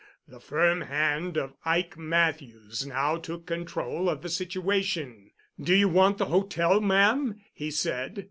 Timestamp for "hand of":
0.81-1.53